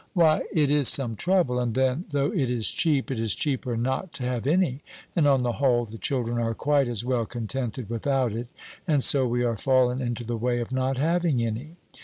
"Why, 0.15 0.41
it 0.51 0.71
is 0.71 0.87
some 0.89 1.15
trouble; 1.15 1.59
and 1.59 1.75
then, 1.75 2.05
though 2.09 2.31
it 2.33 2.49
is 2.49 2.69
cheap, 2.71 3.11
it 3.11 3.19
is 3.19 3.35
cheaper 3.35 3.77
not 3.77 4.13
to 4.13 4.23
have 4.23 4.47
any; 4.47 4.81
and, 5.15 5.27
on 5.27 5.43
the 5.43 5.51
whole, 5.61 5.85
the 5.85 5.99
children 5.99 6.39
are 6.39 6.55
quite 6.55 6.87
as 6.87 7.05
well 7.05 7.27
contented 7.27 7.87
without 7.87 8.31
it, 8.33 8.47
and 8.87 9.03
so 9.03 9.27
we 9.27 9.43
are 9.43 9.55
fallen 9.57 10.01
into 10.01 10.23
the 10.23 10.37
way 10.37 10.59
of 10.59 10.71
not 10.71 10.97
having 10.97 11.43
any." 11.45 11.75